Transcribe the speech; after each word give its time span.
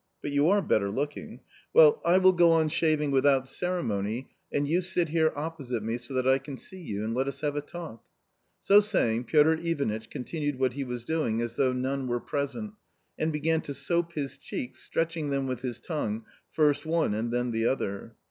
But 0.23 0.31
you 0.31 0.49
are 0.49 0.63
better 0.63 0.89
looking. 0.89 1.41
Well 1.75 2.01
I 2.03 2.17
will 2.17 2.33
go 2.33 2.51
on 2.53 2.71
c 2.71 2.87
34 2.87 2.89
A 2.89 2.89
COMMON 2.89 2.89
STORY 2.89 2.89
\ 2.89 2.89
Y 2.89 2.89
\ 2.89 2.89
shaving 2.89 3.11
without 3.45 3.49
ceremony, 3.49 4.29
and 4.51 4.67
you 4.67 4.81
sit 4.81 5.09
here 5.09 5.31
opposite 5.35 5.83
me, 5.83 5.97
so 5.99 6.15
that 6.15 6.27
I 6.27 6.39
can 6.39 6.57
see 6.57 6.81
you, 6.81 7.03
and 7.05 7.13
let 7.13 7.27
us 7.27 7.41
have 7.41 7.55
a 7.55 7.61
talk." 7.61 8.03
So 8.63 8.79
saying 8.79 9.25
Piotr 9.25 9.57
Ivanitch 9.61 10.09
continued 10.09 10.57
what 10.57 10.73
he 10.73 10.83
was 10.83 11.05
doing 11.05 11.39
as 11.39 11.55
though 11.55 11.71
none 11.73 12.07
were 12.07 12.19
present, 12.19 12.73
and 13.19 13.31
began 13.31 13.61
to 13.61 13.75
soap 13.75 14.13
his 14.13 14.39
cheeks, 14.39 14.79
stretching 14.79 15.29
them 15.29 15.45
with 15.45 15.61
his 15.61 15.79
tongue, 15.79 16.25
first 16.49 16.83
one, 16.83 17.13
and 17.13 17.29
then 17.31 17.51
the 17.51 17.67
other. 17.67 18.15